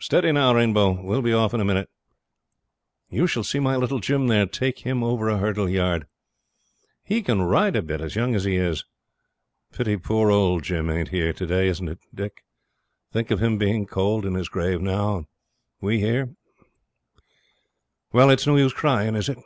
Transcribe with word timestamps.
Steady, 0.00 0.32
now, 0.32 0.52
Rainbow, 0.52 1.00
we'll 1.00 1.22
be 1.22 1.32
off 1.32 1.54
in 1.54 1.60
a 1.60 1.64
minute. 1.64 1.88
You 3.08 3.28
shall 3.28 3.44
see 3.44 3.60
my 3.60 3.76
little 3.76 4.00
Jim 4.00 4.26
there 4.26 4.44
take 4.44 4.80
him 4.80 5.04
over 5.04 5.28
a 5.28 5.38
hurdle 5.38 5.68
yard. 5.68 6.08
He 7.04 7.22
can 7.22 7.42
ride 7.42 7.76
a 7.76 7.82
bit, 7.82 8.00
as 8.00 8.16
young 8.16 8.34
as 8.34 8.42
he 8.42 8.56
is. 8.56 8.84
Pity 9.72 9.96
poor 9.96 10.28
old 10.32 10.64
Jim 10.64 10.90
ain't 10.90 11.10
here 11.10 11.32
to 11.32 11.46
day, 11.46 11.68
isn't 11.68 11.86
it, 11.86 12.00
Dick? 12.12 12.42
Think 13.12 13.30
of 13.30 13.40
him 13.40 13.58
being 13.58 13.86
cold 13.86 14.26
in 14.26 14.34
his 14.34 14.48
grave 14.48 14.80
now, 14.80 15.18
and 15.18 15.26
we 15.80 16.00
here. 16.00 16.34
Well, 18.12 18.28
it's 18.28 18.44
no 18.48 18.56
use 18.56 18.72
crying, 18.72 19.14
is 19.14 19.28
it?' 19.28 19.38